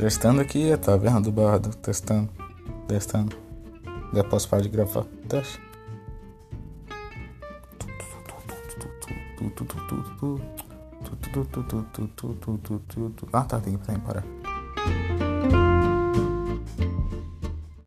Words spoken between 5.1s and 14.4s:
Teste. Ah tá, tem que parar.